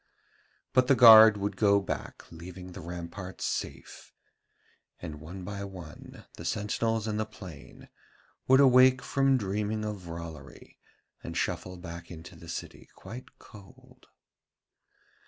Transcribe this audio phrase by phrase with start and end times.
[0.73, 4.11] But the guard would go back leaving the ramparts safe,
[4.99, 7.87] and one by one the sentinels in the plain
[8.47, 10.79] would awake from dreaming of Rollory
[11.23, 14.07] and shuffle back into the city quite cold.